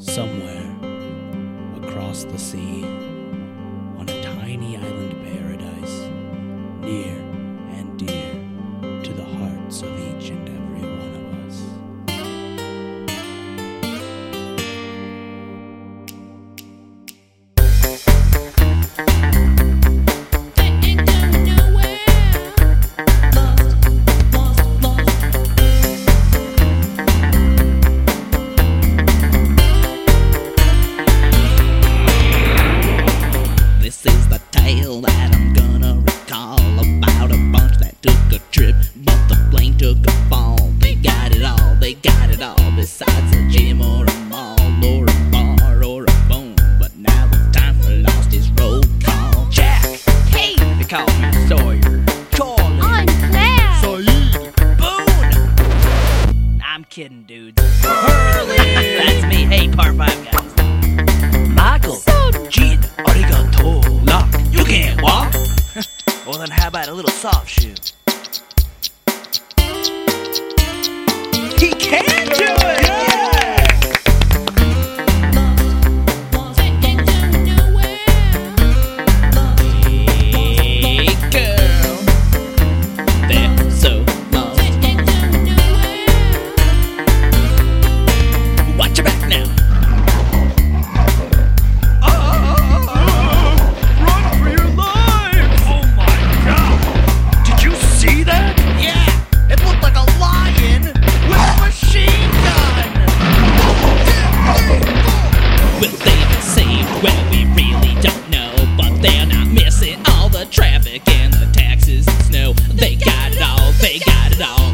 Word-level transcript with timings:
Somewhere 0.00 0.62
across 1.82 2.22
the 2.22 2.38
sea, 2.38 2.84
on 2.84 4.08
a 4.08 4.22
tiny 4.22 4.76
island 4.76 4.97
it 42.38 42.42
all, 42.42 42.70
besides 42.76 43.36
a 43.36 43.48
gym 43.48 43.80
or 43.80 44.04
a 44.04 44.14
mall 44.28 44.56
or 44.84 45.04
a 45.04 45.30
bar 45.30 45.82
or 45.84 46.04
a 46.04 46.10
phone. 46.28 46.54
But 46.78 46.94
now 46.96 47.28
it's 47.32 47.56
time 47.56 47.74
for 47.80 47.90
Lost 47.90 48.32
is 48.32 48.50
roll 48.52 48.82
call. 49.02 49.46
Jack, 49.50 49.84
hey, 50.30 50.54
they 50.76 50.84
call 50.84 51.06
me 51.20 51.32
Sawyer. 51.48 52.04
Charlie, 52.32 52.80
I'm 52.82 53.06
Claire. 53.30 54.52
Boone. 54.78 56.60
I'm 56.64 56.84
kidding, 56.84 57.24
dudes. 57.24 57.60
Hurley, 57.82 58.56
that's 58.56 59.26
me. 59.26 59.44
Hey, 59.44 59.68
part 59.68 59.96
five 59.96 60.24
guys. 60.30 61.48
Michael. 61.48 61.96
Jin, 62.48 62.78
arigato. 63.06 64.06
Locke, 64.06 64.52
you 64.52 64.64
can't 64.64 65.02
walk. 65.02 65.32
well, 66.26 66.38
then 66.38 66.50
how 66.50 66.68
about 66.68 66.88
a 66.88 66.94
little 66.94 67.10
soft 67.10 67.48
shoe? 67.48 67.74
He 71.90 72.37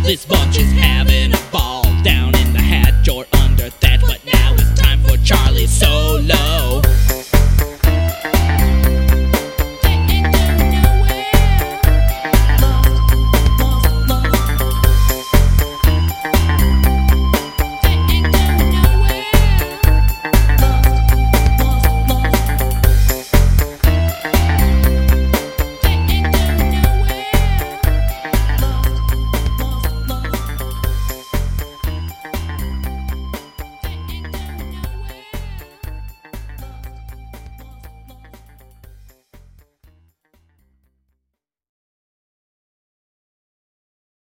This 0.04 0.26